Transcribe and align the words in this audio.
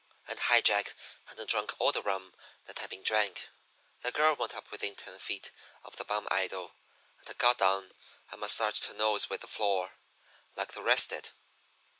And 0.27 0.39
High 0.39 0.61
Jack 0.61 0.95
hadn't 1.25 1.51
drunk 1.51 1.75
all 1.77 1.91
the 1.91 2.01
rum 2.01 2.33
that 2.65 2.79
had 2.79 2.89
been 2.89 3.03
drank. 3.03 3.49
"The 4.01 4.11
girl 4.11 4.35
went 4.35 4.55
up 4.55 4.71
within 4.71 4.95
ten 4.95 5.19
feet 5.19 5.51
of 5.83 5.95
the 5.97 6.03
bum 6.03 6.27
idol, 6.31 6.73
and 7.23 7.37
got 7.37 7.59
down 7.59 7.91
and 8.31 8.41
massaged 8.41 8.85
her 8.85 8.95
nose 8.95 9.29
with 9.29 9.41
the 9.41 9.47
floor, 9.47 9.99
like 10.55 10.71
the 10.73 10.81
rest 10.81 11.09
did. 11.11 11.29